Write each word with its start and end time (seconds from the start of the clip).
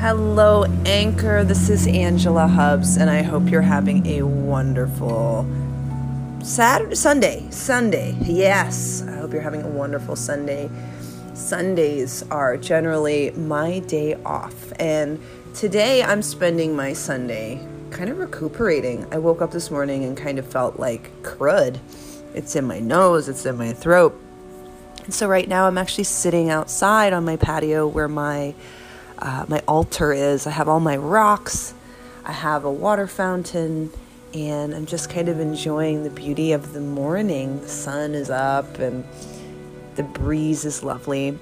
Hello, 0.00 0.64
Anchor. 0.86 1.44
This 1.44 1.68
is 1.68 1.86
Angela 1.86 2.46
Hubs, 2.46 2.96
and 2.96 3.10
I 3.10 3.20
hope 3.20 3.50
you're 3.50 3.60
having 3.60 4.06
a 4.06 4.22
wonderful 4.22 5.46
Saturday, 6.42 6.94
Sunday. 6.94 7.46
Sunday, 7.50 8.16
yes. 8.22 9.02
I 9.06 9.16
hope 9.16 9.34
you're 9.34 9.42
having 9.42 9.60
a 9.60 9.68
wonderful 9.68 10.16
Sunday. 10.16 10.70
Sundays 11.34 12.22
are 12.30 12.56
generally 12.56 13.32
my 13.32 13.80
day 13.80 14.14
off, 14.24 14.72
and 14.80 15.20
today 15.52 16.02
I'm 16.02 16.22
spending 16.22 16.74
my 16.74 16.94
Sunday 16.94 17.60
kind 17.90 18.08
of 18.08 18.16
recuperating. 18.16 19.06
I 19.12 19.18
woke 19.18 19.42
up 19.42 19.50
this 19.50 19.70
morning 19.70 20.04
and 20.04 20.16
kind 20.16 20.38
of 20.38 20.50
felt 20.50 20.80
like 20.80 21.12
crud. 21.22 21.78
It's 22.32 22.56
in 22.56 22.64
my 22.64 22.80
nose, 22.80 23.28
it's 23.28 23.44
in 23.44 23.58
my 23.58 23.74
throat. 23.74 24.18
And 25.04 25.12
so 25.12 25.28
right 25.28 25.46
now 25.46 25.66
I'm 25.66 25.76
actually 25.76 26.04
sitting 26.04 26.48
outside 26.48 27.12
on 27.12 27.26
my 27.26 27.36
patio 27.36 27.86
where 27.86 28.08
my 28.08 28.54
uh, 29.20 29.44
my 29.48 29.62
altar 29.68 30.12
is. 30.12 30.46
I 30.46 30.50
have 30.50 30.68
all 30.68 30.80
my 30.80 30.96
rocks, 30.96 31.74
I 32.24 32.32
have 32.32 32.64
a 32.64 32.72
water 32.72 33.06
fountain, 33.06 33.90
and 34.34 34.74
I'm 34.74 34.86
just 34.86 35.10
kind 35.10 35.28
of 35.28 35.40
enjoying 35.40 36.04
the 36.04 36.10
beauty 36.10 36.52
of 36.52 36.72
the 36.72 36.80
morning. 36.80 37.60
The 37.60 37.68
sun 37.68 38.14
is 38.14 38.30
up 38.30 38.78
and 38.78 39.04
the 39.96 40.02
breeze 40.02 40.64
is 40.64 40.82
lovely. 40.82 41.38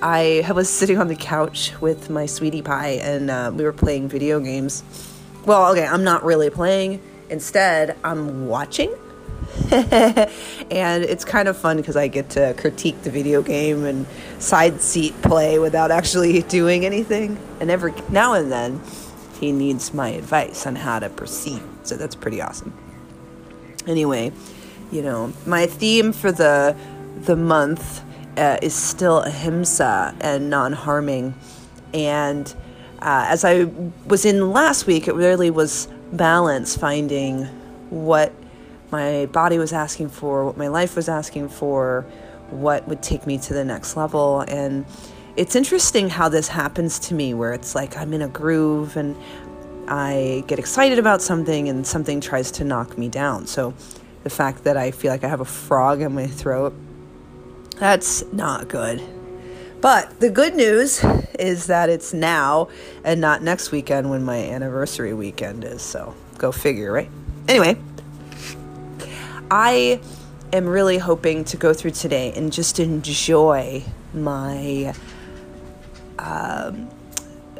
I 0.00 0.48
was 0.54 0.68
sitting 0.68 0.98
on 0.98 1.08
the 1.08 1.16
couch 1.16 1.72
with 1.80 2.08
my 2.10 2.26
sweetie 2.26 2.62
pie 2.62 3.00
and 3.02 3.30
uh, 3.30 3.50
we 3.54 3.64
were 3.64 3.72
playing 3.72 4.08
video 4.08 4.38
games. 4.40 4.84
Well, 5.44 5.72
okay, 5.72 5.86
I'm 5.86 6.04
not 6.04 6.24
really 6.24 6.50
playing. 6.50 7.02
Instead, 7.30 7.96
I'm 8.04 8.46
watching 8.46 8.94
and 10.70 11.04
it's 11.04 11.24
kind 11.24 11.48
of 11.48 11.56
fun 11.56 11.76
because 11.76 11.96
I 11.96 12.08
get 12.08 12.30
to 12.30 12.54
critique 12.54 13.02
the 13.02 13.10
video 13.10 13.42
game 13.42 13.84
and 13.84 14.06
side 14.38 14.80
seat 14.80 15.20
play 15.22 15.58
without 15.58 15.90
actually 15.90 16.42
doing 16.58 16.86
anything. 16.86 17.38
And 17.60 17.70
every 17.70 17.92
now 18.08 18.34
and 18.34 18.50
then, 18.50 18.80
he 19.40 19.52
needs 19.52 19.94
my 19.94 20.10
advice 20.10 20.66
on 20.66 20.76
how 20.76 20.98
to 20.98 21.08
proceed. 21.08 21.62
So 21.82 21.96
that's 21.96 22.14
pretty 22.14 22.40
awesome. 22.40 22.72
Anyway, 23.86 24.32
you 24.90 25.02
know, 25.02 25.32
my 25.46 25.66
theme 25.66 26.12
for 26.12 26.32
the 26.32 26.76
the 27.20 27.36
month 27.36 28.02
uh, 28.36 28.58
is 28.62 28.74
still 28.74 29.20
ahimsa 29.20 30.14
and 30.20 30.48
non-harming. 30.48 31.34
And 31.92 32.46
uh, 33.00 33.26
as 33.28 33.44
I 33.44 33.64
was 34.06 34.24
in 34.24 34.52
last 34.52 34.86
week, 34.86 35.08
it 35.08 35.14
really 35.14 35.50
was 35.50 35.88
balance, 36.12 36.76
finding 36.76 37.44
what 37.90 38.32
my 38.90 39.26
body 39.26 39.58
was 39.58 39.72
asking 39.72 40.08
for, 40.08 40.44
what 40.46 40.56
my 40.56 40.68
life 40.68 40.96
was 40.96 41.08
asking 41.08 41.48
for, 41.48 42.06
what 42.50 42.86
would 42.88 43.02
take 43.02 43.26
me 43.26 43.38
to 43.38 43.54
the 43.54 43.64
next 43.64 43.96
level. 43.96 44.40
And 44.40 44.86
it's 45.36 45.54
interesting 45.54 46.08
how 46.08 46.28
this 46.28 46.48
happens 46.48 46.98
to 47.00 47.14
me, 47.14 47.34
where 47.34 47.52
it's 47.52 47.74
like 47.74 47.96
I'm 47.96 48.12
in 48.12 48.22
a 48.22 48.28
groove 48.28 48.96
and 48.96 49.16
I 49.88 50.44
get 50.46 50.58
excited 50.58 50.98
about 50.98 51.22
something 51.22 51.68
and 51.68 51.86
something 51.86 52.20
tries 52.20 52.50
to 52.52 52.64
knock 52.64 52.98
me 52.98 53.08
down. 53.08 53.46
So 53.46 53.74
the 54.24 54.30
fact 54.30 54.64
that 54.64 54.76
I 54.76 54.90
feel 54.90 55.10
like 55.10 55.24
I 55.24 55.28
have 55.28 55.40
a 55.40 55.46
frog 55.46 56.00
in 56.00 56.14
my 56.14 56.26
throat, 56.26 56.74
that's 57.76 58.24
not 58.32 58.68
good. 58.68 59.02
But 59.80 60.18
the 60.18 60.28
good 60.28 60.56
news 60.56 61.04
is 61.38 61.66
that 61.68 61.88
it's 61.88 62.12
now 62.12 62.68
and 63.04 63.20
not 63.20 63.42
next 63.42 63.70
weekend 63.70 64.10
when 64.10 64.24
my 64.24 64.36
anniversary 64.36 65.14
weekend 65.14 65.62
is. 65.62 65.82
So 65.82 66.14
go 66.36 66.50
figure, 66.50 66.90
right? 66.92 67.08
Anyway, 67.46 67.76
I 69.50 70.00
am 70.52 70.66
really 70.66 70.98
hoping 70.98 71.44
to 71.44 71.56
go 71.56 71.72
through 71.72 71.92
today 71.92 72.32
and 72.34 72.52
just 72.52 72.78
enjoy 72.78 73.82
my 74.14 74.94
um, 76.18 76.90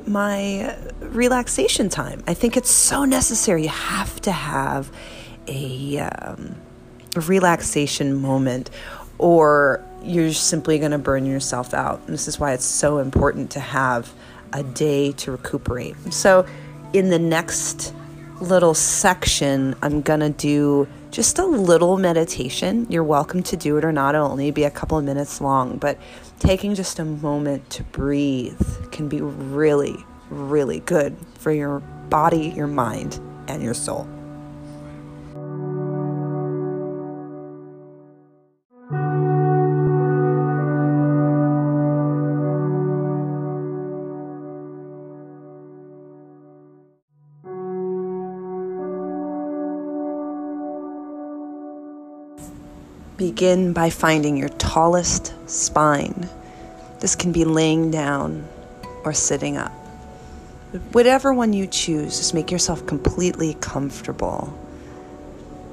my 0.06 0.77
relaxation 1.00 1.88
time. 1.88 2.22
I 2.26 2.34
think 2.34 2.56
it's 2.56 2.71
so 2.71 3.04
necessary. 3.04 3.65
You 3.65 3.69
have 3.69 4.21
to 4.22 4.32
have 4.32 4.91
a, 5.47 5.99
um, 5.99 6.56
a 7.15 7.21
relaxation 7.21 8.15
moment, 8.20 8.70
or 9.19 9.84
you're 10.03 10.32
simply 10.32 10.78
going 10.78 10.93
to 10.93 10.99
burn 10.99 11.26
yourself 11.26 11.75
out. 11.75 12.00
And 12.06 12.15
this 12.15 12.28
is 12.28 12.38
why 12.38 12.53
it's 12.53 12.65
so 12.65 12.99
important 12.99 13.50
to 13.53 13.60
have 13.60 14.12
a 14.53 14.62
day 14.62 15.12
to 15.12 15.32
recuperate. 15.32 15.97
So, 16.12 16.47
in 16.94 17.10
the 17.10 17.19
next 17.19 17.94
little 18.41 18.72
section, 18.72 19.75
I'm 19.82 20.00
going 20.00 20.20
to 20.20 20.31
do 20.31 20.88
just 21.10 21.38
a 21.38 21.46
little 21.46 21.96
meditation. 21.96 22.86
You're 22.91 23.04
welcome 23.04 23.42
to 23.44 23.56
do 23.56 23.76
it 23.76 23.84
or 23.84 23.92
not. 23.92 24.14
It'll 24.14 24.30
only 24.30 24.50
be 24.50 24.64
a 24.64 24.70
couple 24.70 24.98
of 24.98 25.04
minutes 25.04 25.41
long, 25.41 25.78
but 25.78 25.98
taking 26.38 26.74
just 26.74 26.98
a 26.98 27.04
moment 27.04 27.69
to 27.70 27.82
breathe 27.84 28.60
can 28.91 29.08
be 29.08 29.20
really, 29.20 29.96
really 30.30 30.80
good 30.80 31.16
for 31.38 31.52
your 31.52 31.80
body, 32.10 32.52
your 32.54 32.66
mind, 32.66 33.20
and 33.48 33.62
your 33.62 33.74
soul. 33.74 34.08
Begin 53.19 53.73
by 53.73 53.91
finding 53.91 54.37
your 54.37 54.49
tallest 54.49 55.34
spine. 55.51 56.31
This 57.01 57.17
can 57.17 57.33
be 57.33 57.45
laying 57.45 57.91
down 57.91 58.47
or 59.05 59.12
sitting 59.12 59.56
up. 59.56 59.73
Whatever 60.93 61.34
one 61.34 61.53
you 61.53 61.67
choose, 61.67 62.17
just 62.17 62.33
make 62.33 62.53
yourself 62.53 62.87
completely 62.87 63.55
comfortable. 63.55 64.56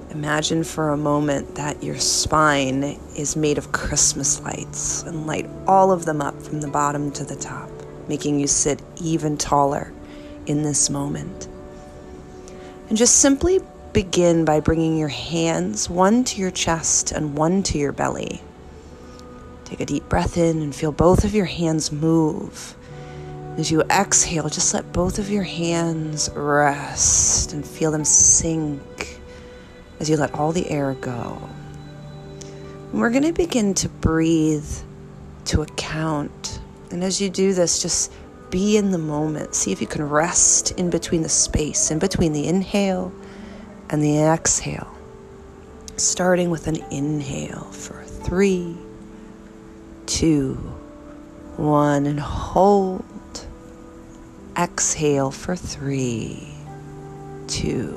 Imagine 0.09 0.63
for 0.63 0.89
a 0.89 0.97
moment 0.97 1.53
that 1.53 1.83
your 1.83 1.99
spine 1.99 2.81
is 3.15 3.35
made 3.35 3.59
of 3.59 3.71
Christmas 3.71 4.41
lights 4.41 5.03
and 5.03 5.27
light 5.27 5.47
all 5.67 5.91
of 5.91 6.05
them 6.05 6.21
up 6.23 6.41
from 6.41 6.61
the 6.61 6.67
bottom 6.67 7.11
to 7.11 7.23
the 7.23 7.35
top, 7.35 7.69
making 8.07 8.39
you 8.39 8.47
sit 8.47 8.81
even 8.99 9.37
taller 9.37 9.93
in 10.47 10.63
this 10.63 10.89
moment. 10.89 11.47
And 12.89 12.97
just 12.97 13.17
simply 13.17 13.59
begin 13.95 14.43
by 14.43 14.59
bringing 14.59 14.97
your 14.97 15.07
hands 15.07 15.89
one 15.89 16.25
to 16.25 16.41
your 16.41 16.51
chest 16.51 17.13
and 17.13 17.37
one 17.37 17.63
to 17.63 17.77
your 17.77 17.93
belly. 17.93 18.41
Take 19.63 19.79
a 19.79 19.85
deep 19.85 20.09
breath 20.09 20.37
in 20.37 20.61
and 20.61 20.75
feel 20.75 20.91
both 20.91 21.23
of 21.23 21.33
your 21.33 21.45
hands 21.45 21.93
move. 21.93 22.75
As 23.57 23.71
you 23.71 23.83
exhale, 23.83 24.49
just 24.49 24.73
let 24.73 24.91
both 24.91 25.17
of 25.17 25.29
your 25.29 25.43
hands 25.43 26.29
rest 26.35 27.53
and 27.53 27.65
feel 27.65 27.89
them 27.89 28.03
sink 28.03 29.17
as 30.01 30.09
you 30.09 30.17
let 30.17 30.35
all 30.35 30.51
the 30.51 30.69
air 30.69 30.93
go. 30.95 31.41
And 32.91 32.99
we're 32.99 33.11
going 33.11 33.23
to 33.23 33.31
begin 33.31 33.73
to 33.75 33.87
breathe 33.87 34.67
to 35.45 35.61
a 35.61 35.67
count. 35.67 36.59
And 36.91 37.01
as 37.01 37.21
you 37.21 37.29
do 37.29 37.53
this, 37.53 37.81
just 37.81 38.11
be 38.49 38.75
in 38.75 38.91
the 38.91 38.97
moment. 38.97 39.55
See 39.55 39.71
if 39.71 39.79
you 39.79 39.87
can 39.87 40.03
rest 40.03 40.71
in 40.71 40.89
between 40.89 41.21
the 41.21 41.29
space, 41.29 41.91
in 41.91 41.99
between 41.99 42.33
the 42.33 42.45
inhale 42.45 43.13
and 43.89 44.03
the 44.03 44.19
exhale. 44.19 44.91
Starting 45.97 46.49
with 46.49 46.67
an 46.67 46.77
inhale 46.91 47.65
for 47.71 48.03
three, 48.03 48.75
two, 50.05 50.53
one, 51.57 52.05
and 52.05 52.19
hold. 52.19 53.05
Exhale 54.57 55.31
for 55.31 55.55
three, 55.55 56.47
two, 57.47 57.91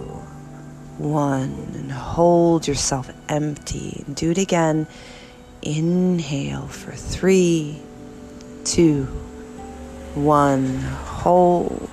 one, 0.99 1.53
and 1.75 1.93
hold 1.93 2.66
yourself 2.66 3.10
empty. 3.28 4.05
Do 4.12 4.32
it 4.32 4.38
again. 4.38 4.87
Inhale 5.62 6.67
for 6.69 6.93
three, 6.93 7.81
two, 8.64 9.05
one, 10.14 10.79
hold. 10.81 11.91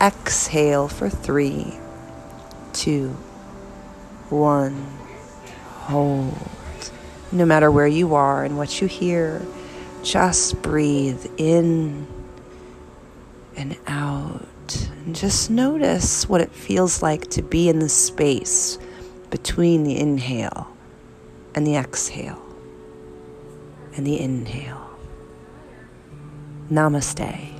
Exhale 0.00 0.88
for 0.88 1.08
three, 1.08 1.74
two, 2.74 3.08
one, 4.28 4.86
hold. 5.86 6.36
No 7.32 7.46
matter 7.46 7.70
where 7.70 7.86
you 7.86 8.14
are 8.14 8.44
and 8.44 8.58
what 8.58 8.80
you 8.80 8.86
hear, 8.86 9.44
just 10.02 10.60
breathe 10.62 11.26
in 11.36 12.06
and 13.56 13.76
out. 13.86 14.88
And 15.04 15.14
just 15.14 15.50
notice 15.50 16.28
what 16.28 16.40
it 16.40 16.50
feels 16.50 17.02
like 17.02 17.28
to 17.30 17.42
be 17.42 17.68
in 17.68 17.78
the 17.78 17.88
space 17.88 18.78
between 19.30 19.84
the 19.84 19.98
inhale 19.98 20.68
and 21.54 21.66
the 21.66 21.76
exhale 21.76 22.40
and 23.96 24.06
the 24.06 24.20
inhale. 24.20 24.90
Namaste. 26.70 27.53